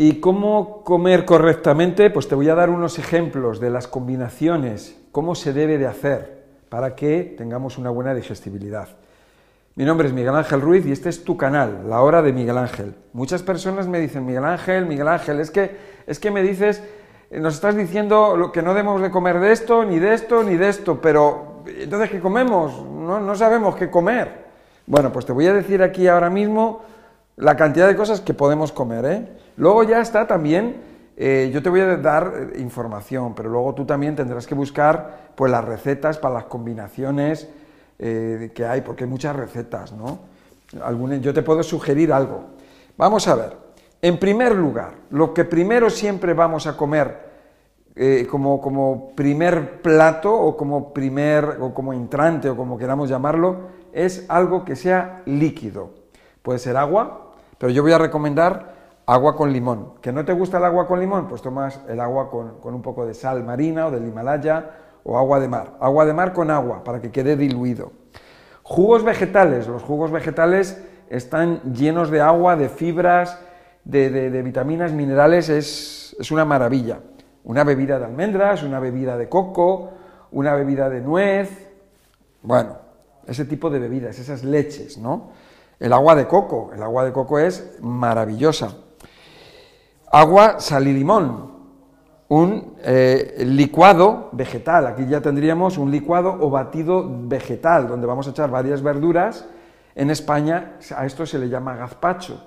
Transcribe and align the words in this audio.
¿Y 0.00 0.20
cómo 0.20 0.84
comer 0.84 1.24
correctamente? 1.24 2.08
Pues 2.08 2.28
te 2.28 2.36
voy 2.36 2.48
a 2.48 2.54
dar 2.54 2.70
unos 2.70 3.00
ejemplos 3.00 3.58
de 3.58 3.68
las 3.68 3.88
combinaciones, 3.88 4.96
cómo 5.10 5.34
se 5.34 5.52
debe 5.52 5.76
de 5.76 5.88
hacer 5.88 6.44
para 6.68 6.94
que 6.94 7.34
tengamos 7.36 7.78
una 7.78 7.90
buena 7.90 8.14
digestibilidad. 8.14 8.90
Mi 9.74 9.84
nombre 9.84 10.06
es 10.06 10.14
Miguel 10.14 10.36
Ángel 10.36 10.60
Ruiz 10.60 10.86
y 10.86 10.92
este 10.92 11.08
es 11.08 11.24
tu 11.24 11.36
canal, 11.36 11.90
La 11.90 12.00
Hora 12.02 12.22
de 12.22 12.32
Miguel 12.32 12.58
Ángel. 12.58 12.94
Muchas 13.12 13.42
personas 13.42 13.88
me 13.88 13.98
dicen, 13.98 14.24
Miguel 14.24 14.44
Ángel, 14.44 14.86
Miguel 14.86 15.08
Ángel, 15.08 15.40
es 15.40 15.50
que, 15.50 15.76
es 16.06 16.20
que 16.20 16.30
me 16.30 16.44
dices, 16.44 16.80
eh, 17.32 17.40
nos 17.40 17.54
estás 17.54 17.74
diciendo 17.74 18.52
que 18.52 18.62
no 18.62 18.74
debemos 18.74 19.02
de 19.02 19.10
comer 19.10 19.40
de 19.40 19.50
esto, 19.50 19.84
ni 19.84 19.98
de 19.98 20.14
esto, 20.14 20.44
ni 20.44 20.54
de 20.54 20.68
esto, 20.68 21.00
pero 21.00 21.64
entonces 21.66 22.08
¿qué 22.08 22.20
comemos? 22.20 22.84
No, 22.86 23.18
no 23.18 23.34
sabemos 23.34 23.74
qué 23.74 23.90
comer. 23.90 24.46
Bueno, 24.86 25.10
pues 25.12 25.26
te 25.26 25.32
voy 25.32 25.48
a 25.48 25.52
decir 25.52 25.82
aquí 25.82 26.06
ahora 26.06 26.30
mismo 26.30 26.82
la 27.34 27.56
cantidad 27.56 27.88
de 27.88 27.96
cosas 27.96 28.20
que 28.20 28.32
podemos 28.32 28.70
comer. 28.70 29.04
¿eh? 29.04 29.28
Luego 29.58 29.82
ya 29.82 30.00
está 30.00 30.24
también, 30.24 30.76
eh, 31.16 31.50
yo 31.52 31.60
te 31.60 31.68
voy 31.68 31.80
a 31.80 31.96
dar 31.96 32.32
eh, 32.54 32.60
información, 32.60 33.34
pero 33.34 33.50
luego 33.50 33.74
tú 33.74 33.84
también 33.84 34.14
tendrás 34.14 34.46
que 34.46 34.54
buscar 34.54 35.32
pues, 35.34 35.50
las 35.50 35.64
recetas 35.64 36.16
para 36.16 36.34
las 36.34 36.44
combinaciones 36.44 37.48
que 37.98 38.64
hay, 38.64 38.82
porque 38.82 39.02
hay 39.02 39.10
muchas 39.10 39.34
recetas, 39.34 39.92
¿no? 39.92 40.20
yo 41.20 41.34
te 41.34 41.42
puedo 41.42 41.64
sugerir 41.64 42.12
algo. 42.12 42.44
Vamos 42.96 43.26
a 43.26 43.34
ver, 43.34 43.56
en 44.00 44.20
primer 44.20 44.54
lugar, 44.54 44.92
lo 45.10 45.34
que 45.34 45.44
primero 45.44 45.90
siempre 45.90 46.32
vamos 46.32 46.68
a 46.68 46.76
comer 46.76 47.26
como, 48.30 48.60
como 48.60 49.10
primer 49.16 49.82
plato 49.82 50.32
o 50.32 50.56
como 50.56 50.94
primer 50.94 51.56
o 51.60 51.74
como 51.74 51.92
entrante 51.92 52.48
o 52.48 52.56
como 52.56 52.78
queramos 52.78 53.08
llamarlo, 53.08 53.62
es 53.92 54.26
algo 54.28 54.64
que 54.64 54.76
sea 54.76 55.22
líquido. 55.26 55.90
Puede 56.42 56.60
ser 56.60 56.76
agua, 56.76 57.32
pero 57.58 57.72
yo 57.72 57.82
voy 57.82 57.90
a 57.90 57.98
recomendar 57.98 58.77
agua 59.08 59.34
con 59.34 59.50
limón. 59.54 59.94
¿Que 60.02 60.12
no 60.12 60.22
te 60.22 60.34
gusta 60.34 60.58
el 60.58 60.66
agua 60.66 60.86
con 60.86 61.00
limón? 61.00 61.28
Pues 61.28 61.40
tomas 61.40 61.80
el 61.88 61.98
agua 61.98 62.28
con, 62.30 62.58
un 62.62 62.82
poco 62.82 63.06
de 63.06 63.14
sal 63.14 63.42
marina 63.42 63.86
o 63.86 63.90
del 63.90 64.06
Himalaya 64.06 64.70
o 65.02 65.16
agua 65.16 65.40
de 65.40 65.48
mar. 65.48 65.76
Agua 65.80 66.04
de 66.04 66.12
mar 66.12 66.34
con 66.34 66.50
agua 66.50 66.84
para 66.84 67.00
que 67.00 67.10
quede 67.10 67.34
diluido. 67.34 67.90
Jugos 68.62 69.02
vegetales. 69.04 69.66
Los 69.66 69.82
jugos 69.82 70.10
vegetales 70.10 70.84
están 71.08 71.72
llenos 71.72 72.10
de 72.10 72.20
agua, 72.20 72.56
de 72.56 72.68
fibras, 72.68 73.38
de, 73.82 74.42
vitaminas, 74.42 74.92
minerales. 74.92 75.48
Es, 75.48 76.14
es 76.20 76.30
una 76.30 76.44
maravilla. 76.44 77.00
Una 77.44 77.64
bebida 77.64 77.98
de 77.98 78.04
almendras, 78.04 78.62
una 78.62 78.78
bebida 78.78 79.16
de 79.16 79.30
coco, 79.30 79.88
una 80.32 80.54
bebida 80.54 80.90
de 80.90 81.00
nuez. 81.00 81.70
Bueno, 82.42 82.76
ese 83.26 83.46
tipo 83.46 83.70
de 83.70 83.78
bebidas, 83.78 84.18
esas 84.18 84.44
leches, 84.44 84.98
¿no? 84.98 85.30
El 85.80 85.94
agua 85.94 86.14
de 86.14 86.26
coco, 86.26 86.72
el 86.74 86.82
agua 86.82 87.06
de 87.06 87.12
coco 87.12 87.38
es 87.38 87.78
maravillosa. 87.80 88.76
Agua, 90.10 90.60
sal 90.60 90.88
y 90.88 90.92
limón, 90.92 91.52
un 92.28 92.76
eh, 92.82 93.42
licuado 93.46 94.28
vegetal. 94.32 94.86
Aquí 94.86 95.06
ya 95.06 95.20
tendríamos 95.20 95.78
un 95.78 95.90
licuado 95.90 96.36
o 96.40 96.50
batido 96.50 97.04
vegetal, 97.06 97.88
donde 97.88 98.06
vamos 98.06 98.26
a 98.26 98.30
echar 98.30 98.50
varias 98.50 98.82
verduras. 98.82 99.46
En 99.94 100.10
España 100.10 100.76
a 100.96 101.04
esto 101.04 101.26
se 101.26 101.38
le 101.38 101.48
llama 101.48 101.76
gazpacho. 101.76 102.42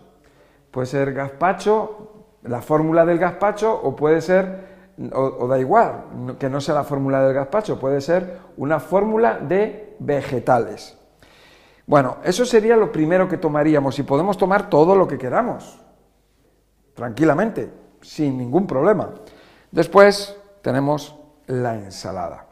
Puede 0.71 0.87
ser 0.87 1.13
gazpacho, 1.13 2.25
la 2.43 2.61
fórmula 2.61 3.05
del 3.05 3.19
gazpacho, 3.19 3.73
o 3.73 3.95
puede 3.95 4.21
ser, 4.21 4.71
o 5.13 5.47
da 5.47 5.59
igual, 5.59 6.35
que 6.39 6.49
no 6.49 6.61
sea 6.61 6.75
la 6.75 6.83
fórmula 6.83 7.21
del 7.21 7.33
gazpacho, 7.33 7.79
puede 7.79 8.01
ser 8.01 8.39
una 8.57 8.79
fórmula 8.79 9.37
de 9.37 9.95
vegetales. 9.99 10.97
Bueno, 11.85 12.17
eso 12.23 12.45
sería 12.45 12.77
lo 12.77 12.91
primero 12.91 13.27
que 13.27 13.37
tomaríamos 13.37 13.99
y 13.99 14.03
podemos 14.03 14.37
tomar 14.37 14.69
todo 14.69 14.95
lo 14.95 15.07
que 15.07 15.17
queramos, 15.17 15.79
tranquilamente, 17.02 17.67
sin 18.02 18.38
ningún 18.38 18.67
problema. 18.67 19.09
Después 19.71 20.38
tenemos 20.61 21.16
la 21.47 21.73
ensalada. 21.73 22.45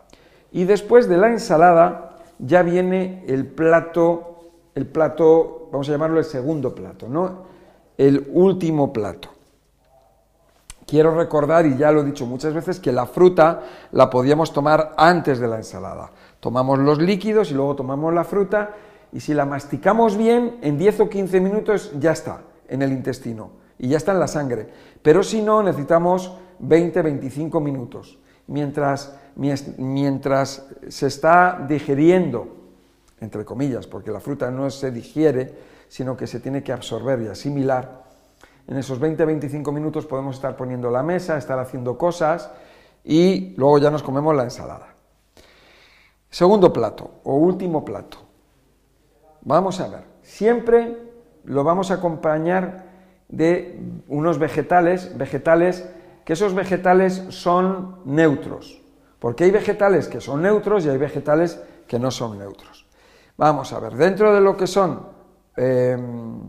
Y 0.51 0.63
después 0.63 1.07
de 1.07 1.17
la 1.17 1.27
ensalada 1.27 2.17
ya 2.39 2.63
viene 2.63 3.23
el 3.27 3.45
plato, 3.45 4.49
el 4.73 4.87
plato, 4.87 5.69
vamos 5.71 5.87
a 5.87 5.91
llamarlo 5.91 6.17
el 6.17 6.25
segundo 6.25 6.73
plato, 6.73 7.07
¿no? 7.07 7.43
El 7.95 8.27
último 8.33 8.91
plato. 8.91 9.29
Quiero 10.87 11.13
recordar, 11.13 11.67
y 11.67 11.77
ya 11.77 11.91
lo 11.91 12.01
he 12.01 12.05
dicho 12.05 12.25
muchas 12.25 12.51
veces, 12.51 12.79
que 12.79 12.91
la 12.91 13.05
fruta 13.05 13.61
la 13.91 14.09
podíamos 14.09 14.51
tomar 14.51 14.95
antes 14.97 15.37
de 15.37 15.47
la 15.47 15.57
ensalada. 15.57 16.09
Tomamos 16.39 16.79
los 16.79 16.97
líquidos 16.97 17.51
y 17.51 17.53
luego 17.53 17.75
tomamos 17.75 18.11
la 18.15 18.23
fruta 18.23 18.71
y 19.13 19.19
si 19.19 19.35
la 19.35 19.45
masticamos 19.45 20.17
bien, 20.17 20.57
en 20.63 20.79
10 20.79 21.01
o 21.01 21.09
15 21.09 21.39
minutos 21.39 21.91
ya 21.99 22.13
está 22.13 22.41
en 22.67 22.81
el 22.81 22.91
intestino 22.91 23.58
y 23.79 23.87
ya 23.87 23.97
está 23.97 24.11
en 24.11 24.19
la 24.19 24.27
sangre. 24.27 24.67
Pero 25.01 25.23
si 25.23 25.41
no, 25.41 25.63
necesitamos 25.63 26.33
20-25 26.61 27.61
minutos. 27.61 28.19
Mientras, 28.47 29.15
mientras 29.35 30.67
se 30.87 31.07
está 31.07 31.65
digeriendo, 31.67 32.47
entre 33.21 33.45
comillas, 33.45 33.87
porque 33.87 34.11
la 34.11 34.19
fruta 34.19 34.51
no 34.51 34.69
se 34.69 34.91
digiere, 34.91 35.53
sino 35.87 36.17
que 36.17 36.27
se 36.27 36.39
tiene 36.39 36.61
que 36.61 36.73
absorber 36.73 37.21
y 37.21 37.27
asimilar, 37.27 38.03
en 38.67 38.77
esos 38.77 38.99
20-25 38.99 39.71
minutos 39.71 40.05
podemos 40.05 40.35
estar 40.35 40.55
poniendo 40.55 40.91
la 40.91 41.01
mesa, 41.01 41.37
estar 41.37 41.57
haciendo 41.57 41.97
cosas 41.97 42.51
y 43.03 43.55
luego 43.57 43.79
ya 43.79 43.89
nos 43.89 44.03
comemos 44.03 44.35
la 44.35 44.43
ensalada. 44.43 44.93
Segundo 46.29 46.71
plato 46.71 47.21
o 47.23 47.35
último 47.35 47.83
plato. 47.83 48.17
Vamos 49.41 49.79
a 49.79 49.87
ver, 49.87 50.03
siempre 50.21 50.97
lo 51.45 51.63
vamos 51.63 51.89
a 51.91 51.95
acompañar 51.95 52.88
de 53.29 53.79
unos 54.07 54.39
vegetales, 54.39 55.17
vegetales 55.17 55.87
que 56.25 56.33
esos 56.33 56.53
vegetales 56.53 57.23
son 57.29 58.01
neutros, 58.05 58.81
porque 59.19 59.45
hay 59.45 59.51
vegetales 59.51 60.07
que 60.07 60.19
son 60.19 60.41
neutros 60.41 60.85
y 60.85 60.89
hay 60.89 60.97
vegetales 60.97 61.61
que 61.87 61.99
no 61.99 62.11
son 62.11 62.37
neutros. 62.37 62.85
Vamos 63.37 63.71
a 63.71 63.79
ver, 63.79 63.93
dentro 63.93 64.33
de 64.33 64.41
lo 64.41 64.57
que 64.57 64.67
son 64.67 65.07
em, 65.55 66.41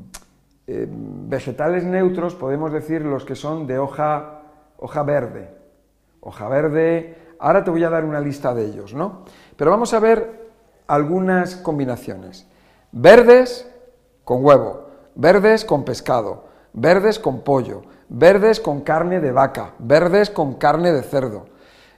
em, 0.66 1.28
vegetales 1.28 1.84
neutros, 1.84 2.34
podemos 2.34 2.72
decir 2.72 3.02
los 3.02 3.24
que 3.24 3.36
son 3.36 3.66
de 3.66 3.78
hoja, 3.78 4.42
hoja 4.78 5.02
verde. 5.02 5.48
Hoja 6.20 6.48
verde, 6.48 7.16
ahora 7.38 7.64
te 7.64 7.70
voy 7.70 7.84
a 7.84 7.90
dar 7.90 8.04
una 8.04 8.20
lista 8.20 8.54
de 8.54 8.66
ellos, 8.66 8.92
¿no? 8.92 9.24
Pero 9.56 9.70
vamos 9.70 9.94
a 9.94 10.00
ver 10.00 10.50
algunas 10.86 11.56
combinaciones. 11.56 12.46
Verdes 12.92 13.70
con 14.24 14.44
huevo, 14.44 14.88
verdes 15.14 15.64
con 15.64 15.84
pescado, 15.84 16.49
verdes 16.72 17.18
con 17.18 17.40
pollo, 17.40 17.82
verdes 18.08 18.60
con 18.60 18.80
carne 18.80 19.20
de 19.20 19.32
vaca, 19.32 19.74
verdes 19.78 20.30
con 20.30 20.54
carne 20.54 20.92
de 20.92 21.02
cerdo, 21.02 21.46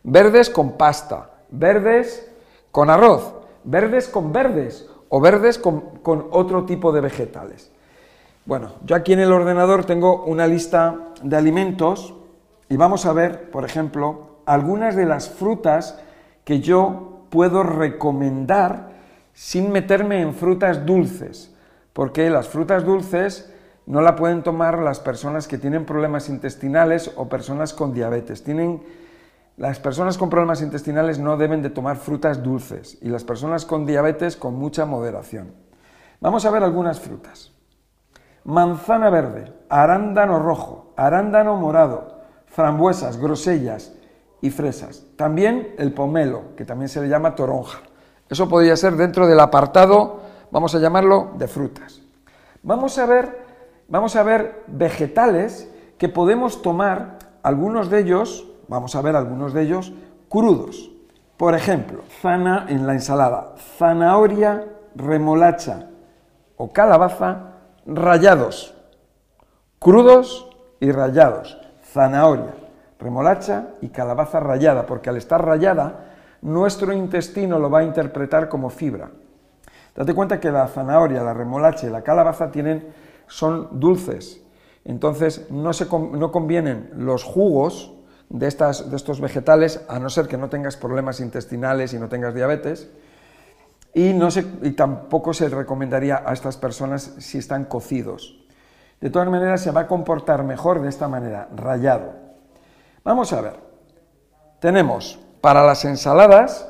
verdes 0.02 0.50
con 0.50 0.72
pasta, 0.72 1.30
verdes 1.50 2.30
con 2.70 2.90
arroz, 2.90 3.34
verdes 3.64 4.08
con 4.08 4.32
verdes 4.32 4.88
o 5.08 5.20
verdes 5.20 5.58
con, 5.58 5.98
con 6.02 6.28
otro 6.30 6.64
tipo 6.64 6.92
de 6.92 7.00
vegetales. 7.00 7.70
Bueno, 8.44 8.72
yo 8.84 8.96
aquí 8.96 9.12
en 9.12 9.20
el 9.20 9.32
ordenador 9.32 9.84
tengo 9.84 10.24
una 10.24 10.46
lista 10.46 11.12
de 11.22 11.36
alimentos 11.36 12.14
y 12.68 12.76
vamos 12.76 13.06
a 13.06 13.12
ver, 13.12 13.50
por 13.50 13.64
ejemplo, 13.64 14.38
algunas 14.46 14.96
de 14.96 15.06
las 15.06 15.28
frutas 15.28 15.98
que 16.44 16.60
yo 16.60 17.26
puedo 17.30 17.62
recomendar 17.62 18.90
sin 19.32 19.70
meterme 19.70 20.20
en 20.20 20.34
frutas 20.34 20.84
dulces, 20.84 21.54
porque 21.92 22.30
las 22.30 22.48
frutas 22.48 22.84
dulces 22.84 23.51
no 23.86 24.00
la 24.00 24.16
pueden 24.16 24.42
tomar 24.42 24.78
las 24.78 25.00
personas 25.00 25.48
que 25.48 25.58
tienen 25.58 25.84
problemas 25.84 26.28
intestinales 26.28 27.12
o 27.16 27.28
personas 27.28 27.74
con 27.74 27.92
diabetes. 27.92 28.44
Tienen, 28.44 28.82
las 29.56 29.80
personas 29.80 30.18
con 30.18 30.30
problemas 30.30 30.62
intestinales 30.62 31.18
no 31.18 31.36
deben 31.36 31.62
de 31.62 31.70
tomar 31.70 31.96
frutas 31.96 32.42
dulces 32.42 32.98
y 33.02 33.08
las 33.08 33.24
personas 33.24 33.64
con 33.64 33.86
diabetes 33.86 34.36
con 34.36 34.54
mucha 34.54 34.86
moderación. 34.86 35.52
Vamos 36.20 36.44
a 36.44 36.50
ver 36.50 36.62
algunas 36.62 37.00
frutas. 37.00 37.52
Manzana 38.44 39.10
verde, 39.10 39.52
arándano 39.68 40.38
rojo, 40.38 40.92
arándano 40.96 41.56
morado, 41.56 42.20
frambuesas, 42.46 43.16
grosellas 43.18 43.92
y 44.40 44.50
fresas. 44.50 45.04
También 45.16 45.74
el 45.78 45.92
pomelo, 45.92 46.54
que 46.56 46.64
también 46.64 46.88
se 46.88 47.00
le 47.00 47.08
llama 47.08 47.34
toronja. 47.34 47.80
Eso 48.28 48.48
podría 48.48 48.76
ser 48.76 48.96
dentro 48.96 49.26
del 49.26 49.40
apartado, 49.40 50.20
vamos 50.50 50.74
a 50.74 50.78
llamarlo, 50.78 51.32
de 51.36 51.48
frutas. 51.48 52.00
Vamos 52.62 52.96
a 52.98 53.06
ver, 53.06 53.41
vamos 53.92 54.16
a 54.16 54.22
ver 54.22 54.64
vegetales 54.68 55.70
que 55.98 56.08
podemos 56.08 56.62
tomar, 56.62 57.18
algunos 57.42 57.90
de 57.90 58.00
ellos, 58.00 58.48
vamos 58.66 58.96
a 58.96 59.02
ver 59.02 59.14
algunos 59.16 59.52
de 59.52 59.62
ellos, 59.62 59.92
crudos. 60.30 60.90
Por 61.36 61.54
ejemplo, 61.54 62.02
zana 62.22 62.64
en 62.68 62.86
la 62.86 62.94
ensalada, 62.94 63.52
zanahoria, 63.76 64.64
remolacha 64.94 65.90
o 66.56 66.72
calabaza 66.72 67.52
rallados, 67.84 68.74
crudos 69.78 70.48
y 70.80 70.90
rallados, 70.90 71.60
zanahoria, 71.92 72.54
remolacha 72.98 73.74
y 73.82 73.90
calabaza 73.90 74.40
rallada, 74.40 74.86
porque 74.86 75.10
al 75.10 75.18
estar 75.18 75.44
rallada 75.44 76.14
nuestro 76.40 76.94
intestino 76.94 77.58
lo 77.58 77.68
va 77.68 77.80
a 77.80 77.84
interpretar 77.84 78.48
como 78.48 78.70
fibra. 78.70 79.10
Date 79.94 80.14
cuenta 80.14 80.40
que 80.40 80.50
la 80.50 80.66
zanahoria, 80.68 81.22
la 81.22 81.34
remolacha 81.34 81.86
y 81.86 81.90
la 81.90 82.00
calabaza 82.00 82.50
tienen, 82.50 83.11
son 83.32 83.80
dulces, 83.80 84.42
Entonces 84.84 85.46
no, 85.50 85.72
se, 85.72 85.86
no 85.86 86.30
convienen 86.30 86.90
los 86.96 87.24
jugos 87.24 87.92
de, 88.28 88.46
estas, 88.46 88.90
de 88.90 88.96
estos 88.96 89.20
vegetales, 89.20 89.80
a 89.88 89.98
no 89.98 90.10
ser 90.10 90.28
que 90.28 90.36
no 90.36 90.50
tengas 90.50 90.76
problemas 90.76 91.18
intestinales 91.20 91.94
y 91.94 91.98
no 91.98 92.10
tengas 92.10 92.34
diabetes, 92.34 92.90
y, 93.94 94.12
no 94.12 94.28
y 94.62 94.72
tampoco 94.72 95.32
se 95.32 95.48
recomendaría 95.48 96.22
a 96.26 96.34
estas 96.34 96.58
personas 96.58 97.14
si 97.18 97.38
están 97.38 97.64
cocidos. 97.64 98.38
De 99.00 99.08
todas 99.08 99.28
maneras, 99.28 99.62
se 99.62 99.70
va 99.70 99.82
a 99.82 99.86
comportar 99.86 100.44
mejor 100.44 100.82
de 100.82 100.90
esta 100.90 101.08
manera, 101.08 101.48
rayado. 101.56 102.12
Vamos 103.02 103.32
a 103.32 103.40
ver. 103.40 103.56
Tenemos 104.60 105.18
para 105.40 105.64
las 105.64 105.86
ensaladas, 105.86 106.68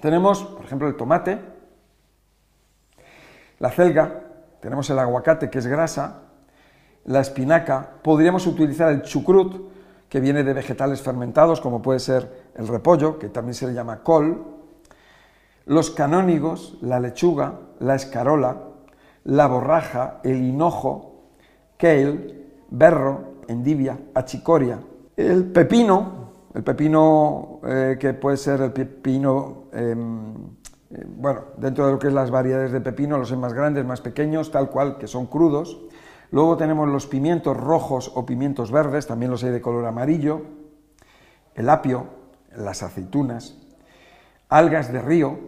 tenemos, 0.00 0.44
por 0.44 0.64
ejemplo, 0.64 0.86
el 0.86 0.96
tomate, 0.96 1.40
la 3.58 3.70
celga, 3.70 4.23
tenemos 4.64 4.88
el 4.88 4.98
aguacate, 4.98 5.50
que 5.50 5.58
es 5.58 5.66
grasa, 5.66 6.22
la 7.04 7.20
espinaca, 7.20 7.86
podríamos 8.00 8.46
utilizar 8.46 8.90
el 8.90 9.02
chucrut, 9.02 9.60
que 10.08 10.20
viene 10.20 10.42
de 10.42 10.54
vegetales 10.54 11.02
fermentados, 11.02 11.60
como 11.60 11.82
puede 11.82 11.98
ser 11.98 12.50
el 12.54 12.66
repollo, 12.66 13.18
que 13.18 13.28
también 13.28 13.52
se 13.52 13.66
le 13.66 13.74
llama 13.74 14.02
col, 14.02 14.42
los 15.66 15.90
canónigos, 15.90 16.78
la 16.80 16.98
lechuga, 16.98 17.60
la 17.78 17.94
escarola, 17.94 18.56
la 19.24 19.46
borraja, 19.48 20.20
el 20.24 20.42
hinojo, 20.42 21.26
kale, 21.76 22.46
berro, 22.70 23.34
endivia, 23.48 23.98
achicoria, 24.14 24.78
el 25.14 25.44
pepino, 25.44 26.30
el 26.54 26.64
pepino 26.64 27.60
eh, 27.66 27.98
que 28.00 28.14
puede 28.14 28.38
ser 28.38 28.62
el 28.62 28.72
pepino, 28.72 29.64
em, 29.74 30.32
bueno, 31.06 31.44
dentro 31.56 31.86
de 31.86 31.92
lo 31.92 31.98
que 31.98 32.08
es 32.08 32.12
las 32.12 32.30
variedades 32.30 32.72
de 32.72 32.80
pepino, 32.80 33.18
los 33.18 33.30
hay 33.32 33.38
más 33.38 33.52
grandes, 33.52 33.84
más 33.84 34.00
pequeños, 34.00 34.50
tal 34.50 34.70
cual, 34.70 34.98
que 34.98 35.06
son 35.06 35.26
crudos. 35.26 35.80
Luego 36.30 36.56
tenemos 36.56 36.88
los 36.88 37.06
pimientos 37.06 37.56
rojos 37.56 38.12
o 38.14 38.26
pimientos 38.26 38.70
verdes, 38.70 39.06
también 39.06 39.30
los 39.30 39.44
hay 39.44 39.50
de 39.50 39.60
color 39.60 39.86
amarillo, 39.86 40.42
el 41.54 41.68
apio, 41.70 42.06
las 42.56 42.82
aceitunas, 42.82 43.56
algas 44.48 44.92
de 44.92 45.00
río, 45.00 45.38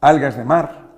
algas 0.00 0.36
de 0.36 0.44
mar, 0.44 0.88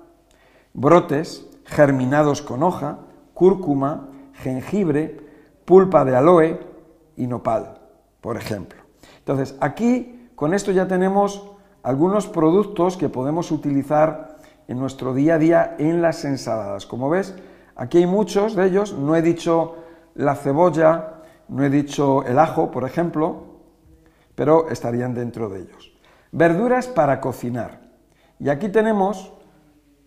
brotes, 0.73 1.47
germinados 1.65 2.41
con 2.41 2.63
hoja, 2.63 2.99
cúrcuma, 3.33 4.09
jengibre, 4.33 5.19
pulpa 5.65 6.05
de 6.05 6.15
aloe 6.15 6.59
y 7.15 7.27
nopal, 7.27 7.79
por 8.21 8.37
ejemplo. 8.37 8.79
Entonces, 9.19 9.55
aquí 9.59 10.29
con 10.35 10.53
esto 10.53 10.71
ya 10.71 10.87
tenemos 10.87 11.56
algunos 11.83 12.27
productos 12.27 12.97
que 12.97 13.09
podemos 13.09 13.51
utilizar 13.51 14.37
en 14.67 14.79
nuestro 14.79 15.13
día 15.13 15.35
a 15.35 15.37
día 15.37 15.75
en 15.79 16.01
las 16.01 16.25
ensaladas. 16.25 16.85
Como 16.85 17.09
ves, 17.09 17.35
aquí 17.75 17.99
hay 17.99 18.05
muchos 18.05 18.55
de 18.55 18.67
ellos, 18.67 18.93
no 18.93 19.15
he 19.15 19.21
dicho 19.21 19.75
la 20.15 20.35
cebolla, 20.35 21.21
no 21.47 21.63
he 21.63 21.69
dicho 21.69 22.23
el 22.23 22.39
ajo, 22.39 22.71
por 22.71 22.85
ejemplo, 22.85 23.43
pero 24.35 24.69
estarían 24.69 25.13
dentro 25.13 25.49
de 25.49 25.61
ellos. 25.61 25.93
Verduras 26.31 26.87
para 26.87 27.21
cocinar. 27.21 27.81
Y 28.39 28.49
aquí 28.49 28.69
tenemos 28.69 29.33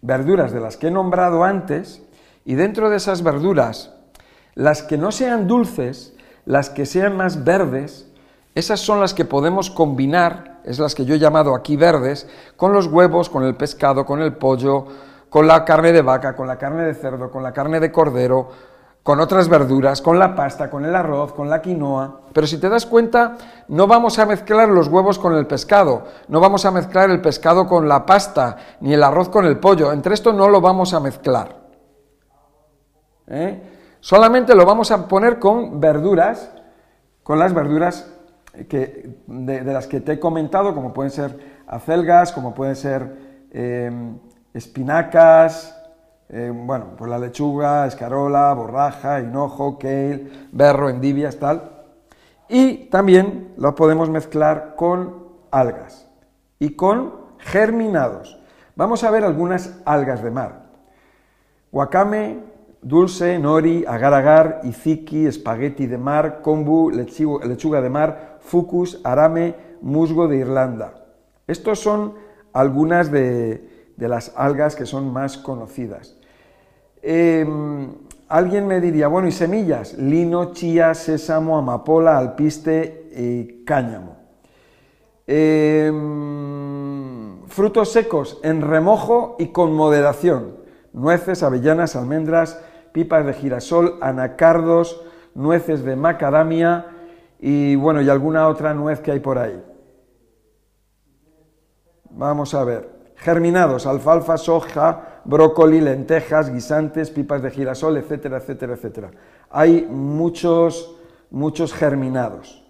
verduras 0.02 0.52
de 0.52 0.60
las 0.60 0.76
que 0.76 0.88
he 0.88 0.90
nombrado 0.90 1.44
antes, 1.44 2.02
y 2.44 2.54
dentro 2.54 2.90
de 2.90 2.96
esas 2.96 3.22
verduras, 3.22 3.94
las 4.54 4.82
que 4.82 4.98
no 4.98 5.12
sean 5.12 5.46
dulces, 5.46 6.14
las 6.44 6.70
que 6.70 6.86
sean 6.86 7.16
más 7.16 7.44
verdes, 7.44 8.10
esas 8.54 8.80
son 8.80 9.00
las 9.00 9.14
que 9.14 9.24
podemos 9.24 9.70
combinar, 9.70 10.49
es 10.64 10.78
las 10.78 10.94
que 10.94 11.04
yo 11.04 11.14
he 11.14 11.18
llamado 11.18 11.54
aquí 11.54 11.76
verdes, 11.76 12.28
con 12.56 12.72
los 12.72 12.86
huevos, 12.86 13.28
con 13.28 13.44
el 13.44 13.54
pescado, 13.54 14.04
con 14.04 14.20
el 14.20 14.34
pollo, 14.34 14.86
con 15.28 15.46
la 15.46 15.64
carne 15.64 15.92
de 15.92 16.02
vaca, 16.02 16.34
con 16.34 16.46
la 16.46 16.58
carne 16.58 16.84
de 16.84 16.94
cerdo, 16.94 17.30
con 17.30 17.42
la 17.42 17.52
carne 17.52 17.80
de 17.80 17.92
cordero, 17.92 18.48
con 19.02 19.18
otras 19.20 19.48
verduras, 19.48 20.02
con 20.02 20.18
la 20.18 20.34
pasta, 20.34 20.68
con 20.68 20.84
el 20.84 20.94
arroz, 20.94 21.32
con 21.32 21.48
la 21.48 21.62
quinoa. 21.62 22.20
Pero 22.32 22.46
si 22.46 22.58
te 22.58 22.68
das 22.68 22.84
cuenta, 22.84 23.36
no 23.68 23.86
vamos 23.86 24.18
a 24.18 24.26
mezclar 24.26 24.68
los 24.68 24.88
huevos 24.88 25.18
con 25.18 25.34
el 25.34 25.46
pescado, 25.46 26.04
no 26.28 26.40
vamos 26.40 26.66
a 26.66 26.70
mezclar 26.70 27.10
el 27.10 27.20
pescado 27.20 27.66
con 27.66 27.88
la 27.88 28.04
pasta, 28.04 28.56
ni 28.80 28.92
el 28.92 29.02
arroz 29.02 29.30
con 29.30 29.46
el 29.46 29.58
pollo. 29.58 29.92
Entre 29.92 30.14
esto 30.14 30.32
no 30.32 30.48
lo 30.48 30.60
vamos 30.60 30.92
a 30.92 31.00
mezclar. 31.00 31.56
¿Eh? 33.28 33.62
Solamente 34.00 34.54
lo 34.54 34.66
vamos 34.66 34.90
a 34.90 35.06
poner 35.06 35.38
con 35.38 35.80
verduras, 35.80 36.50
con 37.22 37.38
las 37.38 37.54
verduras 37.54 38.19
que, 38.68 39.16
de, 39.26 39.64
las 39.64 39.86
que 39.86 40.00
te 40.00 40.12
he 40.12 40.20
comentado, 40.20 40.74
como 40.74 40.92
pueden 40.92 41.10
ser 41.10 41.62
acelgas, 41.66 42.32
como 42.32 42.54
pueden 42.54 42.76
ser 42.76 43.46
eh, 43.52 43.90
espinacas, 44.52 45.76
eh, 46.28 46.52
bueno, 46.54 46.94
pues 46.96 47.10
la 47.10 47.18
lechuga, 47.18 47.86
escarola, 47.86 48.52
borraja, 48.54 49.20
hinojo, 49.20 49.78
kale, 49.78 50.30
berro, 50.52 50.88
endivias, 50.88 51.36
tal. 51.36 51.70
Y 52.48 52.88
también 52.88 53.52
lo 53.56 53.74
podemos 53.74 54.10
mezclar 54.10 54.74
con 54.76 55.28
algas 55.50 56.08
y 56.58 56.76
con 56.76 57.14
germinados. 57.38 58.40
Vamos 58.76 59.02
a 59.02 59.10
ver 59.10 59.24
algunas 59.24 59.80
algas 59.84 60.22
de 60.22 60.30
mar. 60.30 60.70
Wakame, 61.72 62.49
dulce, 62.82 63.38
nori, 63.38 63.84
agar-agar, 63.86 64.60
iziki, 64.64 65.26
espagueti 65.26 65.86
de 65.86 65.98
mar, 65.98 66.40
kombu, 66.42 66.90
lechuga 66.90 67.80
de 67.80 67.90
mar, 67.90 68.38
fucus, 68.40 69.00
arame, 69.04 69.54
musgo 69.82 70.28
de 70.28 70.38
Irlanda. 70.38 71.06
Estos 71.46 71.80
son 71.80 72.14
algunas 72.52 73.10
de 73.10 73.62
las 73.96 74.32
algas 74.36 74.76
que 74.76 74.86
son 74.86 75.12
más 75.12 75.36
conocidas. 75.38 76.20
Em, 77.02 77.88
alguien 78.28 78.66
me 78.66 78.80
diría, 78.80 79.08
bueno, 79.08 79.28
¿y 79.28 79.32
semillas? 79.32 79.94
Lino, 79.94 80.52
chía, 80.52 80.94
sésamo, 80.94 81.56
amapola, 81.56 82.18
alpiste 82.18 83.08
y 83.16 83.64
cáñamo. 83.64 84.16
Em, 85.26 85.96
frutos 87.46 87.92
secos 87.92 88.38
en 88.42 88.60
remojo 88.62 89.36
y 89.38 89.46
con 89.48 89.72
moderación. 89.74 90.56
Nueces, 90.92 91.42
avellanas, 91.42 91.96
almendras, 91.96 92.60
pipas 92.92 93.26
de 93.26 93.32
girasol, 93.32 93.98
anacardos, 94.00 95.02
nueces 95.34 95.84
de 95.84 95.96
macadamia 95.96 96.86
y 97.38 97.74
bueno, 97.76 98.02
y 98.02 98.08
alguna 98.08 98.48
otra 98.48 98.74
nuez 98.74 99.00
que 99.00 99.12
hay 99.12 99.20
por 99.20 99.38
ahí. 99.38 99.62
Vamos 102.10 102.54
a 102.54 102.64
ver. 102.64 103.00
Germinados, 103.16 103.86
alfalfa, 103.86 104.36
soja, 104.38 105.20
brócoli, 105.24 105.80
lentejas, 105.80 106.50
guisantes, 106.50 107.10
pipas 107.10 107.42
de 107.42 107.50
girasol, 107.50 107.98
etcétera, 107.98 108.38
etcétera, 108.38 108.74
etcétera. 108.74 109.10
Hay 109.50 109.86
muchos, 109.90 110.96
muchos 111.30 111.72
germinados. 111.72 112.64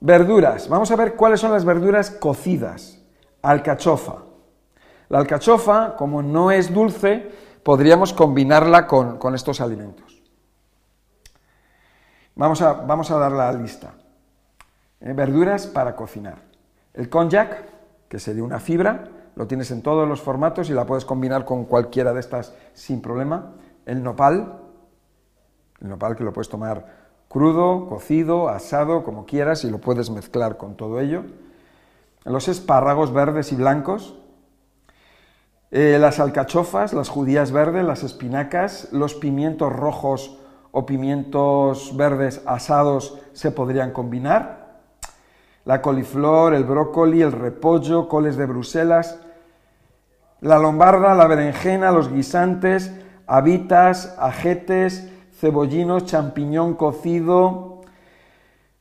Verduras. 0.00 0.68
Vamos 0.68 0.90
a 0.90 0.96
ver 0.96 1.14
cuáles 1.14 1.40
son 1.40 1.52
las 1.52 1.64
verduras 1.64 2.10
cocidas. 2.10 3.02
Alcachofa. 3.42 4.22
La 5.08 5.18
alcachofa, 5.18 5.96
como 5.96 6.22
no 6.22 6.50
es 6.50 6.72
dulce, 6.72 7.30
podríamos 7.68 8.14
combinarla 8.14 8.86
con, 8.86 9.34
estos 9.34 9.60
alimentos. 9.60 10.22
Vamos 12.34 12.62
a, 12.62 12.72
vamos 12.72 13.10
a 13.10 13.18
dar 13.18 13.30
la 13.30 13.52
lista. 13.52 13.92
Eh, 15.02 15.12
verduras 15.12 15.66
para 15.66 15.94
cocinar. 15.94 16.38
El 16.94 17.10
konjac, 17.10 17.66
que 18.08 18.18
sería 18.18 18.42
una 18.42 18.58
fibra, 18.58 19.04
lo 19.36 19.46
tienes 19.46 19.70
en 19.70 19.82
todos 19.82 20.08
los 20.08 20.22
formatos 20.22 20.70
y 20.70 20.72
la 20.72 20.86
puedes 20.86 21.04
combinar 21.04 21.44
con 21.44 21.66
cualquiera 21.66 22.14
de 22.14 22.20
estas 22.20 22.54
sin 22.72 23.02
problema. 23.02 23.52
El 23.84 24.02
nopal, 24.02 24.60
el 25.82 25.88
nopal 25.90 26.16
que 26.16 26.24
lo 26.24 26.32
puedes 26.32 26.48
tomar 26.48 26.86
crudo, 27.28 27.86
cocido, 27.86 28.48
asado, 28.48 29.04
como 29.04 29.26
quieras 29.26 29.62
y 29.64 29.70
lo 29.70 29.76
puedes 29.76 30.08
mezclar 30.08 30.56
con 30.56 30.74
todo 30.74 31.00
ello. 31.00 31.24
Los 32.24 32.48
espárragos 32.48 33.12
verdes 33.12 33.52
y 33.52 33.56
blancos, 33.56 34.18
eh, 35.70 35.98
las 36.00 36.18
alcachofas, 36.18 36.92
las 36.92 37.08
judías 37.08 37.52
verdes, 37.52 37.84
las 37.84 38.02
espinacas, 38.02 38.88
los 38.92 39.14
pimientos 39.14 39.72
rojos 39.72 40.38
o 40.70 40.86
pimientos 40.86 41.96
verdes 41.96 42.42
asados 42.46 43.18
se 43.32 43.50
podrían 43.50 43.92
combinar, 43.92 44.80
la 45.64 45.82
coliflor, 45.82 46.54
el 46.54 46.64
brócoli, 46.64 47.20
el 47.20 47.32
repollo, 47.32 48.08
coles 48.08 48.36
de 48.36 48.46
Bruselas, 48.46 49.20
la 50.40 50.58
lombarda, 50.58 51.14
la 51.14 51.26
berenjena, 51.26 51.90
los 51.90 52.12
guisantes, 52.12 52.92
habitas, 53.26 54.16
ajetes, 54.18 55.10
cebollinos, 55.38 56.06
champiñón 56.06 56.74
cocido, 56.74 57.82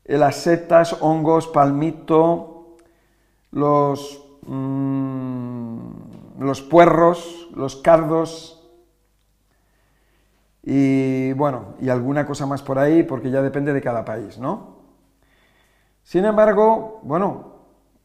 las 0.06 0.38
setas, 0.38 0.96
hongos, 1.02 1.48
palmito, 1.48 2.78
los, 3.52 4.24
mm, 4.46 6.07
los 6.38 6.62
puerros, 6.62 7.50
los 7.56 7.76
cardos 7.78 8.54
y 10.64 11.32
bueno, 11.34 11.76
y 11.80 11.90
alguna 11.90 12.26
cosa 12.26 12.46
más 12.46 12.62
por 12.62 12.78
ahí 12.78 13.04
porque 13.04 13.32
ya 13.32 13.42
depende 13.42 13.74
de 13.74 13.82
cada 13.82 14.04
país, 14.04 14.38
¿no? 14.38 14.78
Sin 16.04 16.26
embargo, 16.26 17.00
bueno, 17.04 17.54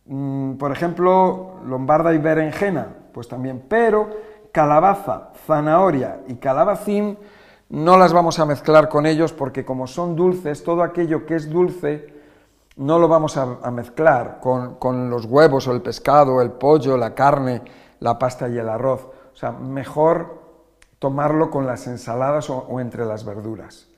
mm, 0.07 0.55
por 0.55 0.73
ejemplo, 0.73 1.61
lombarda 1.67 2.15
y 2.15 2.19
berenjena, 2.19 2.89
pues 3.13 3.29
también, 3.29 3.65
pero 3.69 4.11
calabaza, 4.53 5.31
zanahoria 5.47 6.21
y 6.29 6.37
calabacín 6.37 7.19
no 7.69 7.97
las 7.97 8.13
vamos 8.13 8.39
a 8.39 8.45
mezclar 8.45 8.89
con 8.89 9.07
ellos 9.07 9.33
porque 9.33 9.65
como 9.65 9.87
son 9.87 10.15
dulces, 10.15 10.63
todo 10.63 10.83
aquello 10.83 11.25
que 11.25 11.37
es 11.37 11.49
dulce 11.49 12.22
no 12.77 12.99
lo 12.99 13.09
vamos 13.09 13.37
a, 13.37 13.71
mezclar 13.71 14.41
con, 14.41 15.11
los 15.11 15.25
huevos 15.27 15.69
o 15.69 15.73
el 15.73 15.83
pescado, 15.83 16.41
el 16.41 16.53
pollo, 16.53 16.97
la 16.97 17.15
carne, 17.15 17.63
la 18.01 18.19
pasta 18.19 18.49
y 18.49 18.59
el 18.59 18.69
arroz. 18.69 19.07
O 19.33 19.37
sea, 19.37 19.53
mejor 19.53 20.41
tomarlo 20.99 21.51
con 21.51 21.67
las 21.67 21.87
ensaladas 21.87 22.49
o 22.51 22.81
entre 22.81 23.05
las 23.05 23.25
verduras, 23.25 23.89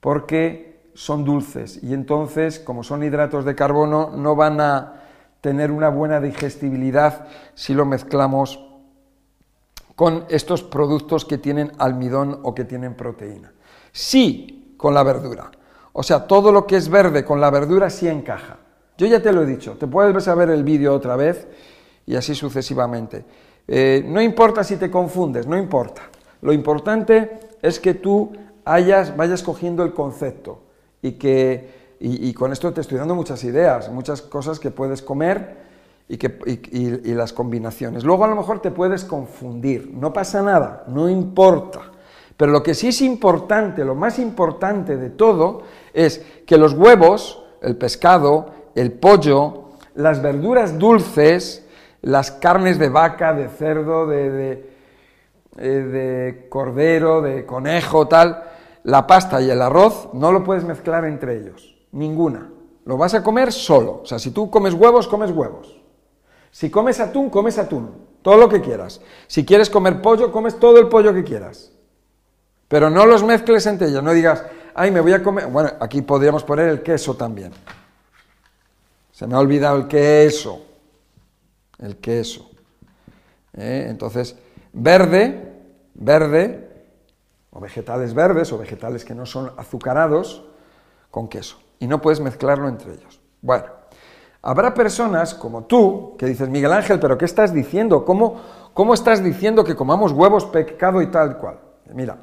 porque 0.00 0.90
son 0.94 1.24
dulces 1.24 1.82
y 1.82 1.92
entonces, 1.92 2.60
como 2.60 2.84
son 2.84 3.02
hidratos 3.02 3.44
de 3.44 3.54
carbono, 3.54 4.10
no 4.14 4.36
van 4.36 4.60
a 4.60 5.00
tener 5.40 5.70
una 5.70 5.90
buena 5.90 6.20
digestibilidad 6.20 7.26
si 7.54 7.74
lo 7.74 7.84
mezclamos 7.84 8.64
con 9.96 10.24
estos 10.28 10.62
productos 10.62 11.24
que 11.24 11.38
tienen 11.38 11.72
almidón 11.78 12.40
o 12.42 12.54
que 12.54 12.64
tienen 12.64 12.94
proteína. 12.94 13.52
Sí, 13.92 14.74
con 14.76 14.94
la 14.94 15.02
verdura. 15.02 15.50
O 15.94 16.02
sea, 16.02 16.26
todo 16.26 16.52
lo 16.52 16.66
que 16.66 16.76
es 16.76 16.88
verde 16.88 17.24
con 17.24 17.40
la 17.40 17.50
verdura 17.50 17.88
sí 17.88 18.06
encaja. 18.08 18.58
Yo 18.98 19.06
ya 19.06 19.22
te 19.22 19.32
lo 19.32 19.42
he 19.42 19.46
dicho, 19.46 19.76
te 19.78 19.86
puedes 19.86 20.36
ver 20.36 20.50
el 20.50 20.62
vídeo 20.62 20.92
otra 20.92 21.16
vez 21.16 21.46
y 22.04 22.16
así 22.16 22.34
sucesivamente. 22.34 23.24
Eh, 23.66 24.04
no 24.06 24.20
importa 24.20 24.62
si 24.62 24.76
te 24.76 24.90
confundes, 24.90 25.46
no 25.46 25.56
importa. 25.56 26.02
Lo 26.42 26.52
importante 26.52 27.38
es 27.62 27.80
que 27.80 27.94
tú 27.94 28.32
vayas 28.64 29.42
cogiendo 29.42 29.82
el 29.82 29.94
concepto 29.94 30.64
y 31.00 31.12
que 31.12 31.84
y, 32.00 32.34
con 32.34 32.52
esto 32.52 32.70
te 32.72 32.82
estoy 32.82 32.98
dando 32.98 33.14
muchas 33.14 33.42
ideas, 33.44 33.90
muchas 33.90 34.20
cosas 34.20 34.58
que 34.58 34.70
puedes 34.70 35.00
comer 35.00 35.56
y, 36.06 36.18
que, 36.18 36.38
y, 36.70 37.14
las 37.14 37.32
combinaciones. 37.32 38.04
Luego 38.04 38.24
a 38.24 38.28
lo 38.28 38.36
mejor 38.36 38.60
te 38.60 38.70
puedes 38.70 39.04
confundir, 39.04 39.90
no 39.90 40.12
pasa 40.12 40.42
nada, 40.42 40.84
no 40.88 41.08
importa. 41.08 41.80
Pero 42.36 42.52
lo 42.52 42.62
que 42.62 42.74
sí 42.74 42.88
es 42.88 43.00
importante, 43.00 43.84
lo 43.84 43.94
más 43.94 44.18
importante 44.18 44.96
de 44.96 45.10
todo, 45.10 45.62
es 45.92 46.24
que 46.46 46.58
los 46.58 46.72
huevos, 46.72 47.44
el 47.62 47.76
pescado, 47.76 48.46
el 48.74 48.92
pollo, 48.92 49.70
las 49.94 50.20
verduras 50.20 50.78
dulces, 50.78 51.66
las 52.02 52.32
carnes 52.32 52.78
de 52.78 52.88
vaca, 52.88 53.32
de 53.32 53.48
cerdo, 53.48 54.12
eh, 54.12 54.62
de 55.56 56.46
cordero, 56.48 57.22
de 57.22 57.46
conejo, 57.46 58.08
tal, 58.08 58.42
la 58.82 59.06
pasta 59.06 59.40
y 59.40 59.50
el 59.50 59.62
arroz, 59.62 60.08
no 60.12 60.32
lo 60.32 60.42
puedes 60.42 60.64
mezclar 60.64 61.04
entre 61.04 61.38
ellos. 61.38 61.76
Ninguna. 61.92 62.50
Lo 62.84 62.96
vas 62.98 63.14
a 63.14 63.22
comer 63.22 63.52
solo. 63.52 64.00
O 64.02 64.06
sea, 64.06 64.18
si 64.18 64.30
tú 64.30 64.50
comes 64.50 64.74
huevos, 64.74 65.08
comes 65.08 65.30
huevos. 65.30 65.80
Si 66.50 66.70
comes 66.70 67.00
atún, 67.00 67.30
comes 67.30 67.58
atún. 67.58 67.90
Todo 68.20 68.36
lo 68.36 68.48
que 68.48 68.60
quieras. 68.60 69.00
Si 69.26 69.44
quieres 69.44 69.70
comer 69.70 70.02
pollo, 70.02 70.32
comes 70.32 70.58
todo 70.58 70.78
el 70.78 70.88
pollo 70.88 71.14
que 71.14 71.24
quieras. 71.24 71.73
Pero 72.74 72.90
no 72.90 73.06
los 73.06 73.22
mezcles 73.22 73.64
entre 73.66 73.86
ellos. 73.86 74.02
No 74.02 74.12
digas, 74.12 74.42
ay, 74.74 74.90
me 74.90 75.00
voy 75.00 75.12
a 75.12 75.22
comer. 75.22 75.46
Bueno, 75.46 75.70
aquí 75.78 76.02
podríamos 76.02 76.42
poner 76.42 76.68
el 76.68 76.82
queso 76.82 77.14
también. 77.14 77.52
Se 79.12 79.28
me 79.28 79.36
ha 79.36 79.38
olvidado 79.38 79.76
el 79.76 79.86
queso. 79.86 80.60
El 81.78 81.98
queso. 81.98 82.50
¿Eh? 83.52 83.86
Entonces, 83.88 84.34
verde, 84.72 85.52
verde, 85.94 86.68
o 87.52 87.60
vegetales 87.60 88.12
verdes, 88.12 88.50
o 88.50 88.58
vegetales 88.58 89.04
que 89.04 89.14
no 89.14 89.24
son 89.24 89.52
azucarados, 89.56 90.44
con 91.12 91.28
queso 91.28 91.60
y 91.78 91.86
no 91.86 92.00
puedes 92.00 92.18
mezclarlo 92.18 92.66
entre 92.66 92.94
ellos. 92.94 93.20
Bueno, 93.40 93.66
habrá 94.42 94.74
personas 94.74 95.32
como 95.32 95.62
tú 95.62 96.16
que 96.18 96.26
dices, 96.26 96.48
Miguel 96.48 96.72
Ángel, 96.72 96.98
pero 96.98 97.16
¿qué 97.18 97.24
estás 97.24 97.54
diciendo? 97.54 98.04
¿Cómo, 98.04 98.40
cómo 98.72 98.94
estás 98.94 99.22
diciendo 99.22 99.62
que 99.62 99.76
comamos 99.76 100.10
huevos, 100.10 100.44
pecado 100.46 101.00
y 101.02 101.06
tal 101.06 101.38
cual? 101.38 101.60
Mira, 101.92 102.18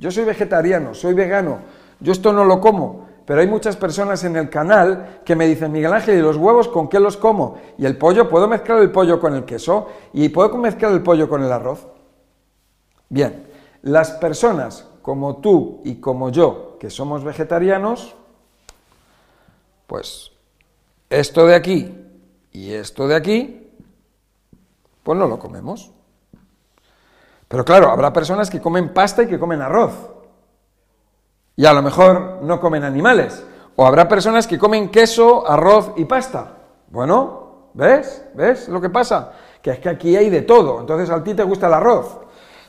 yo 0.00 0.10
soy 0.10 0.24
vegetariano, 0.24 0.94
soy 0.94 1.12
vegano, 1.12 1.58
yo 2.00 2.12
esto 2.12 2.32
no 2.32 2.44
lo 2.44 2.58
como, 2.58 3.06
pero 3.26 3.42
hay 3.42 3.46
muchas 3.46 3.76
personas 3.76 4.24
en 4.24 4.34
el 4.34 4.48
canal 4.48 5.20
que 5.26 5.36
me 5.36 5.46
dicen, 5.46 5.70
Miguel 5.70 5.92
Ángel, 5.92 6.18
¿y 6.18 6.22
los 6.22 6.38
huevos 6.38 6.68
con 6.68 6.88
qué 6.88 6.98
los 6.98 7.18
como? 7.18 7.58
¿Y 7.76 7.84
el 7.84 7.98
pollo? 7.98 8.26
¿Puedo 8.28 8.48
mezclar 8.48 8.78
el 8.80 8.90
pollo 8.90 9.20
con 9.20 9.34
el 9.34 9.44
queso? 9.44 9.88
¿Y 10.14 10.30
puedo 10.30 10.56
mezclar 10.56 10.92
el 10.92 11.02
pollo 11.02 11.28
con 11.28 11.44
el 11.44 11.52
arroz? 11.52 11.86
Bien, 13.10 13.46
las 13.82 14.12
personas 14.12 14.88
como 15.02 15.36
tú 15.36 15.82
y 15.84 15.96
como 15.96 16.30
yo, 16.30 16.78
que 16.80 16.88
somos 16.88 17.22
vegetarianos, 17.22 18.14
pues 19.86 20.32
esto 21.10 21.46
de 21.46 21.54
aquí 21.54 21.94
y 22.52 22.72
esto 22.72 23.06
de 23.06 23.16
aquí, 23.16 23.70
pues 25.02 25.18
no 25.18 25.28
lo 25.28 25.38
comemos. 25.38 25.92
Pero 27.50 27.64
claro, 27.64 27.90
habrá 27.90 28.12
personas 28.12 28.48
que 28.48 28.60
comen 28.60 28.94
pasta 28.94 29.24
y 29.24 29.26
que 29.26 29.36
comen 29.36 29.60
arroz. 29.60 29.90
Y 31.56 31.66
a 31.66 31.72
lo 31.72 31.82
mejor 31.82 32.38
no 32.42 32.60
comen 32.60 32.84
animales. 32.84 33.44
O 33.74 33.84
habrá 33.84 34.06
personas 34.06 34.46
que 34.46 34.56
comen 34.56 34.88
queso, 34.88 35.44
arroz 35.50 35.90
y 35.96 36.04
pasta. 36.04 36.58
Bueno, 36.90 37.70
¿ves? 37.74 38.24
¿Ves 38.34 38.68
lo 38.68 38.80
que 38.80 38.88
pasa? 38.88 39.32
Que 39.60 39.72
es 39.72 39.80
que 39.80 39.88
aquí 39.88 40.16
hay 40.16 40.30
de 40.30 40.42
todo. 40.42 40.78
Entonces 40.78 41.10
a 41.10 41.24
ti 41.24 41.34
te 41.34 41.42
gusta 41.42 41.66
el 41.66 41.74
arroz. 41.74 42.20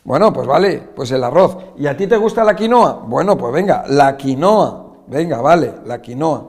Bueno, 0.04 0.34
pues 0.34 0.48
vale, 0.48 0.90
pues 0.96 1.12
el 1.12 1.24
arroz. 1.24 1.58
¿Y 1.78 1.86
a 1.86 1.96
ti 1.96 2.08
te 2.08 2.18
gusta 2.18 2.44
la 2.44 2.56
quinoa? 2.56 3.04
Bueno, 3.06 3.38
pues 3.38 3.54
venga, 3.54 3.84
la 3.88 4.18
quinoa. 4.18 4.94
Venga, 5.06 5.42
vale, 5.42 5.76
la 5.86 6.02
quinoa. 6.02 6.48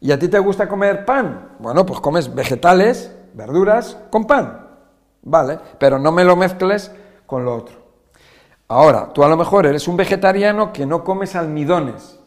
¿Y 0.00 0.10
a 0.10 0.18
ti 0.18 0.28
te 0.28 0.38
gusta 0.38 0.66
comer 0.66 1.04
pan? 1.04 1.50
Bueno, 1.58 1.84
pues 1.84 2.00
comes 2.00 2.34
vegetales, 2.34 3.14
verduras 3.34 3.98
con 4.08 4.24
pan. 4.24 4.68
Vale, 5.20 5.58
pero 5.78 5.98
no 5.98 6.12
me 6.12 6.24
lo 6.24 6.34
mezcles 6.34 6.92
con 7.26 7.44
lo 7.44 7.54
otro. 7.54 7.76
Ahora, 8.68 9.12
tú 9.12 9.22
a 9.22 9.28
lo 9.28 9.36
mejor 9.36 9.66
eres 9.66 9.86
un 9.86 9.96
vegetariano 9.96 10.72
que 10.72 10.86
no 10.86 11.04
comes 11.04 11.36
almidones. 11.36 12.18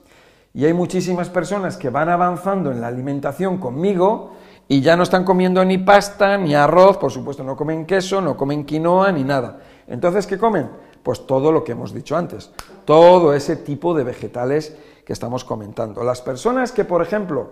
Y 0.53 0.65
hay 0.65 0.73
muchísimas 0.73 1.29
personas 1.29 1.77
que 1.77 1.89
van 1.89 2.09
avanzando 2.09 2.71
en 2.71 2.81
la 2.81 2.87
alimentación 2.87 3.57
conmigo 3.57 4.33
y 4.67 4.81
ya 4.81 4.95
no 4.95 5.03
están 5.03 5.23
comiendo 5.23 5.63
ni 5.65 5.77
pasta, 5.77 6.37
ni 6.37 6.55
arroz, 6.55 6.97
por 6.97 7.11
supuesto, 7.11 7.43
no 7.43 7.55
comen 7.55 7.85
queso, 7.85 8.21
no 8.21 8.37
comen 8.37 8.65
quinoa, 8.65 9.11
ni 9.11 9.23
nada. 9.23 9.59
Entonces, 9.87 10.27
¿qué 10.27 10.37
comen? 10.37 10.69
Pues 11.03 11.25
todo 11.25 11.51
lo 11.51 11.63
que 11.63 11.73
hemos 11.73 11.93
dicho 11.93 12.15
antes, 12.15 12.51
todo 12.85 13.33
ese 13.33 13.55
tipo 13.55 13.93
de 13.93 14.03
vegetales 14.03 14.75
que 15.05 15.13
estamos 15.13 15.43
comentando. 15.43 16.03
Las 16.03 16.21
personas 16.21 16.71
que, 16.71 16.85
por 16.85 17.01
ejemplo, 17.01 17.49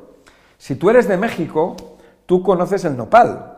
si 0.57 0.75
tú 0.75 0.89
eres 0.89 1.07
de 1.07 1.17
México, 1.17 1.75
tú 2.25 2.41
conoces 2.43 2.85
el 2.85 2.95
nopal, 2.95 3.57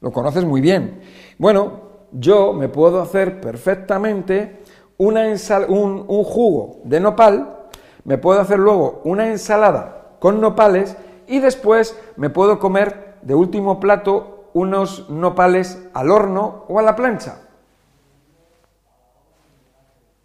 lo 0.00 0.12
conoces 0.12 0.44
muy 0.44 0.60
bien. 0.60 1.00
Bueno, 1.38 1.83
yo 2.14 2.52
me 2.52 2.68
puedo 2.68 3.00
hacer 3.02 3.40
perfectamente 3.40 4.62
una 4.96 5.24
un, 5.68 6.04
un 6.06 6.24
jugo 6.24 6.80
de 6.84 7.00
nopal, 7.00 7.58
me 8.04 8.18
puedo 8.18 8.40
hacer 8.40 8.58
luego 8.58 9.00
una 9.04 9.28
ensalada 9.28 10.16
con 10.20 10.40
nopales 10.40 10.96
y 11.26 11.40
después 11.40 11.98
me 12.16 12.30
puedo 12.30 12.58
comer 12.58 13.16
de 13.22 13.34
último 13.34 13.80
plato 13.80 14.50
unos 14.52 15.10
nopales 15.10 15.82
al 15.92 16.10
horno 16.10 16.64
o 16.68 16.78
a 16.78 16.82
la 16.82 16.94
plancha. 16.94 17.40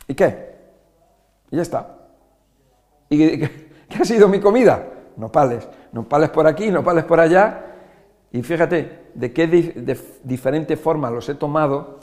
¿Y 0.08 0.14
qué? 0.14 0.56
Y 1.52 1.56
ya 1.56 1.62
está. 1.62 1.96
¿Y 3.10 3.40
qué, 3.40 3.72
ha 4.00 4.06
sido 4.06 4.28
mi 4.28 4.40
comida? 4.40 4.88
Nopales. 5.18 5.68
Nopales 5.92 6.30
por 6.30 6.48
aquí, 6.48 6.70
nopales 6.70 7.04
por 7.06 7.20
allá. 7.20 7.69
Y 8.32 8.44
fíjate 8.44 9.10
de 9.14 9.34
qué 9.34 9.48
de 9.48 10.00
diferente 10.24 10.78
forma 10.78 11.10
los 11.10 11.28
he 11.30 11.36
tomado 11.36 12.00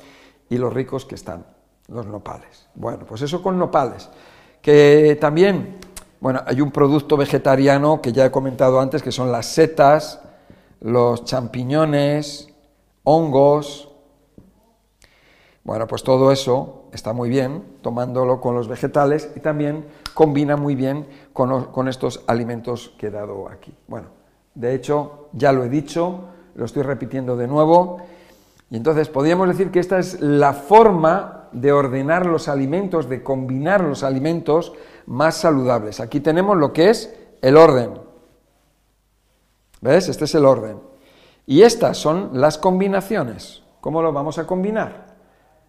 y 0.49 0.59
los 0.59 0.73
ricos 0.73 1.05
que 1.05 1.15
están, 1.15 1.47
los 1.89 2.07
nopales. 2.07 2.69
Bueno, 2.75 3.05
pues 3.07 3.23
eso 3.23 3.43
con 3.43 3.59
nopales. 3.59 4.09
Que 4.61 5.17
también, 5.21 5.77
bueno, 6.21 6.43
hay 6.47 6.61
un 6.61 6.73
producto 6.73 7.17
vegetariano 7.17 8.03
que 8.03 8.13
ya 8.13 8.27
he 8.27 8.31
comentado 8.31 8.81
antes, 8.81 9.03
que 9.03 9.13
son 9.13 9.31
las 9.31 9.47
setas, 9.47 10.21
los 10.81 11.25
champiñones, 11.25 12.49
hongos. 13.05 13.89
Bueno, 15.63 15.87
pues 15.87 16.03
todo 16.03 16.33
eso 16.33 16.85
está 16.93 17.13
muy 17.13 17.29
bien, 17.29 17.63
tomándolo 17.83 18.41
con 18.41 18.55
los 18.55 18.69
vegetales 18.69 19.31
y 19.37 19.41
también 19.41 19.87
combina 20.15 20.57
muy 20.57 20.75
bien 20.75 21.07
con, 21.33 21.89
estos 21.89 22.25
alimentos 22.27 22.95
que 22.99 23.09
he 23.09 23.11
dado 23.11 23.49
aquí. 23.49 23.75
Bueno, 23.87 24.09
de 24.57 24.75
hecho, 24.75 25.29
ya 25.33 25.53
lo 25.53 25.63
he 25.65 25.69
dicho, 25.69 26.25
lo 26.55 26.65
estoy 26.65 26.83
repitiendo 26.83 27.37
de 27.37 27.47
nuevo, 27.47 27.99
y 28.71 28.77
entonces 28.77 29.09
podríamos 29.09 29.49
decir 29.49 29.71
que 29.71 29.79
esta 29.79 29.99
es 29.99 30.21
la 30.21 30.55
forma 30.55 31.49
de 31.53 31.73
ordenar 31.73 32.27
los 32.27 32.49
alimentos, 32.49 33.09
de 33.09 33.23
combinar 33.23 33.85
los 33.85 34.03
alimentos 34.03 34.73
más 35.07 35.37
saludables. 35.37 36.01
Aquí 36.01 36.21
tenemos 36.21 36.57
lo 36.57 36.73
que 36.73 36.91
es 36.91 37.15
el 37.43 37.57
orden. 37.57 38.01
¿Ves? 39.83 40.09
Este 40.09 40.25
es 40.25 40.35
el 40.35 40.45
orden. 40.45 40.81
Y 41.47 41.63
estas 41.63 41.99
son 41.99 42.31
las 42.33 42.59
combinaciones. 42.59 43.63
¿Cómo 43.81 44.03
lo 44.03 44.13
vamos 44.13 44.39
a 44.39 44.47
combinar? 44.47 45.07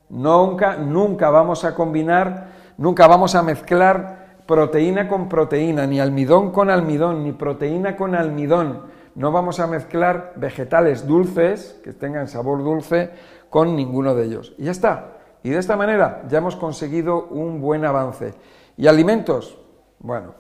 Nunca, 0.10 0.78
nunca 0.78 1.30
vamos 1.30 1.66
a 1.66 1.76
combinar, 1.76 2.52
nunca 2.78 3.06
vamos 3.06 3.36
a 3.36 3.44
mezclar 3.44 4.17
proteína 4.48 5.08
con 5.08 5.30
proteína, 5.30 5.86
ni 5.86 6.00
almidón 6.00 6.52
con 6.52 6.70
almidón, 6.70 7.24
ni 7.24 7.34
proteína 7.34 7.96
con 7.96 8.16
almidón. 8.16 8.84
No 9.14 9.32
vamos 9.32 9.60
a 9.60 9.68
mezclar 9.68 10.34
vegetales 10.38 11.06
dulces, 11.06 11.80
que 11.84 11.94
tengan 11.94 12.28
sabor 12.28 12.64
dulce, 12.64 13.12
con 13.50 13.76
ninguno 13.76 14.16
de 14.16 14.26
ellos. 14.26 14.56
Y 14.58 14.66
ya 14.66 14.72
está. 14.72 15.18
Y 15.44 15.50
de 15.50 15.60
esta 15.60 15.76
manera 15.76 16.24
ya 16.30 16.40
hemos 16.40 16.56
conseguido 16.56 17.26
un 17.28 17.62
buen 17.62 17.86
avance. 17.86 18.34
¿Y 18.78 18.88
alimentos? 18.88 19.60
Bueno, 20.00 20.34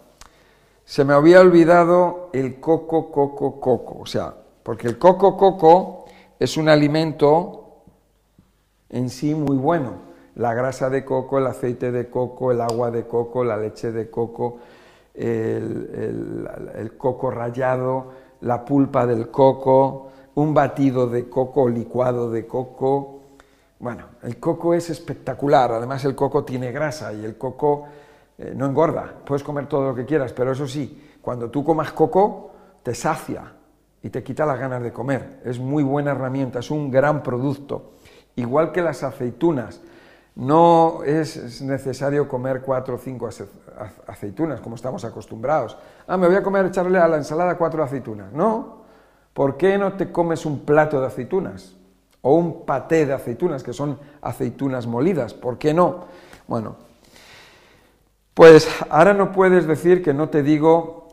se 0.85 1.03
me 1.03 1.13
había 1.13 1.41
olvidado 1.41 2.29
el 2.33 2.59
coco, 2.59 3.11
coco, 3.11 3.59
coco. 3.59 3.99
O 3.99 4.05
sea, 4.05 4.33
porque 4.63 4.87
el 4.87 4.97
coco, 4.97 5.35
coco 5.35 6.05
es 6.39 6.55
un 6.55 6.69
alimento 6.69 7.83
en 8.89 9.09
sí 9.09 9.35
muy 9.35 9.57
bueno 9.57 10.06
la 10.37 10.53
grasa 10.53 10.89
de 10.89 11.03
coco, 11.03 11.39
el 11.39 11.47
aceite 11.47 11.91
de 11.91 12.09
coco, 12.09 12.51
el 12.51 12.61
agua 12.61 12.91
de 12.91 13.07
coco, 13.07 13.43
la 13.43 13.57
leche 13.57 13.91
de 13.91 14.09
coco, 14.09 14.59
el, 15.15 16.93
coco 16.97 17.31
rallado, 17.31 18.11
la 18.41 18.63
pulpa 18.63 19.07
del 19.07 19.29
coco, 19.29 20.11
un 20.35 20.53
batido 20.53 21.07
de 21.07 21.27
coco 21.27 21.67
licuado 21.67 22.29
de 22.29 22.45
coco. 22.45 23.21
Bueno, 23.79 24.05
el 24.23 24.39
coco 24.39 24.75
es 24.75 24.91
espectacular, 24.91 25.71
además 25.71 26.05
el 26.05 26.15
coco 26.15 26.43
tiene 26.43 26.71
grasa 26.71 27.13
y 27.13 27.25
el 27.25 27.35
coco 27.37 27.85
eh, 28.37 28.53
no 28.55 28.67
engorda, 28.67 29.11
puedes 29.25 29.43
comer 29.43 29.67
todo 29.67 29.89
lo 29.89 29.95
que 29.95 30.05
quieras, 30.05 30.33
pero 30.33 30.51
eso 30.51 30.67
sí, 30.67 31.17
cuando 31.19 31.49
tú 31.49 31.63
comas 31.63 31.91
coco 31.93 32.51
te 32.83 32.93
sacia 32.93 33.53
y 34.03 34.09
te 34.09 34.23
quita 34.23 34.45
las 34.45 34.59
ganas 34.59 34.83
de 34.83 34.93
comer. 34.93 35.41
Es 35.43 35.57
muy 35.57 35.81
buena 35.81 36.11
herramienta, 36.11 36.59
es 36.59 36.69
un 36.69 36.91
gran 36.91 37.23
producto. 37.23 37.93
Igual 38.35 38.71
que 38.71 38.83
las 38.83 39.01
aceitunas, 39.01 39.81
no 40.37 41.03
es 41.03 41.63
necesario 41.63 42.27
comer 42.29 42.61
cuatro 42.61 42.95
o 42.95 42.97
cinco 42.99 43.27
aceitunas, 44.05 44.61
como 44.61 44.75
estamos 44.75 45.03
acostumbrados. 45.03 45.75
Ah, 46.05 46.15
me 46.15 46.27
voy 46.27 46.35
a 46.35 46.43
comer, 46.43 46.67
echarle 46.67 46.99
a 46.99 47.07
la 47.07 47.17
ensalada 47.17 47.57
cuatro 47.57 47.83
aceitunas. 47.83 48.31
No. 48.31 48.83
¿Por 49.33 49.57
qué 49.57 49.79
no 49.79 49.93
te 49.93 50.11
comes 50.11 50.45
un 50.45 50.59
plato 50.59 51.01
de 51.01 51.07
aceitunas? 51.07 51.75
O 52.21 52.35
un 52.35 52.65
paté 52.67 53.07
de 53.07 53.13
aceitunas, 53.13 53.63
que 53.63 53.73
son 53.73 53.99
aceitunas 54.21 54.85
molidas. 54.85 55.33
¿Por 55.33 55.57
qué 55.57 55.73
no? 55.73 56.05
Bueno, 56.47 56.75
pues 58.35 58.69
ahora 58.91 59.15
no 59.15 59.31
puedes 59.31 59.65
decir 59.65 60.03
que 60.03 60.13
no 60.13 60.29
te 60.29 60.43
digo 60.43 61.07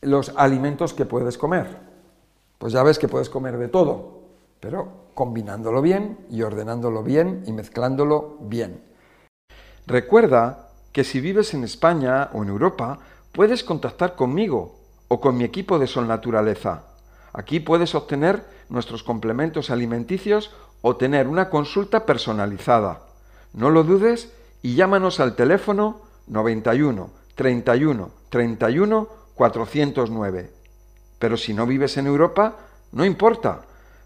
los 0.00 0.32
alimentos 0.36 0.94
que 0.94 1.06
puedes 1.06 1.36
comer. 1.36 1.76
Pues 2.58 2.72
ya 2.72 2.84
ves 2.84 3.00
que 3.00 3.08
puedes 3.08 3.28
comer 3.28 3.58
de 3.58 3.66
todo, 3.66 4.20
pero 4.60 5.01
combinándolo 5.14 5.82
bien 5.82 6.18
y 6.30 6.42
ordenándolo 6.42 7.02
bien 7.02 7.42
y 7.46 7.52
mezclándolo 7.52 8.38
bien. 8.40 8.82
Recuerda 9.86 10.68
que 10.92 11.04
si 11.04 11.20
vives 11.20 11.54
en 11.54 11.64
España 11.64 12.30
o 12.32 12.42
en 12.42 12.48
Europa, 12.48 12.98
puedes 13.32 13.64
contactar 13.64 14.14
conmigo 14.14 14.78
o 15.08 15.20
con 15.20 15.36
mi 15.36 15.44
equipo 15.44 15.78
de 15.78 15.86
Sol 15.86 16.06
Naturaleza. 16.06 16.84
Aquí 17.32 17.60
puedes 17.60 17.94
obtener 17.94 18.44
nuestros 18.68 19.02
complementos 19.02 19.70
alimenticios 19.70 20.50
o 20.82 20.96
tener 20.96 21.28
una 21.28 21.48
consulta 21.50 22.04
personalizada. 22.06 23.02
No 23.52 23.70
lo 23.70 23.84
dudes 23.84 24.32
y 24.62 24.74
llámanos 24.74 25.20
al 25.20 25.34
teléfono 25.34 26.00
91 26.26 27.10
31 27.34 28.10
31 28.28 29.08
409. 29.34 30.50
Pero 31.18 31.36
si 31.36 31.54
no 31.54 31.66
vives 31.66 31.96
en 31.96 32.06
Europa, 32.06 32.56
no 32.92 33.04
importa 33.04 33.62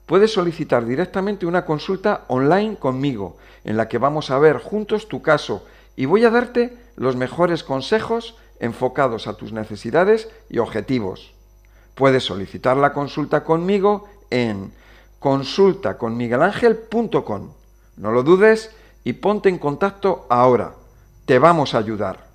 puedes 0.06 0.32
solicitar 0.32 0.86
directamente 0.86 1.46
una 1.46 1.64
consulta 1.64 2.24
online 2.28 2.76
conmigo, 2.76 3.36
en 3.64 3.76
la 3.76 3.88
que 3.88 3.98
vamos 3.98 4.30
a 4.30 4.38
ver 4.38 4.58
juntos 4.58 5.08
tu 5.08 5.20
caso 5.20 5.66
y 5.96 6.06
voy 6.06 6.24
a 6.24 6.30
darte 6.30 6.78
los 6.96 7.16
mejores 7.16 7.64
consejos 7.64 8.36
enfocados 8.60 9.26
a 9.26 9.36
tus 9.36 9.52
necesidades 9.52 10.30
y 10.48 10.58
objetivos. 10.58 11.34
Puedes 11.94 12.24
solicitar 12.24 12.76
la 12.76 12.92
consulta 12.92 13.44
conmigo 13.44 14.06
en 14.30 14.72
consultaconmiguelangel.com. 15.18 17.52
No 17.96 18.12
lo 18.12 18.22
dudes 18.22 18.70
y 19.02 19.14
ponte 19.14 19.48
en 19.48 19.58
contacto 19.58 20.26
ahora. 20.28 20.74
Te 21.24 21.38
vamos 21.38 21.74
a 21.74 21.78
ayudar. 21.78 22.25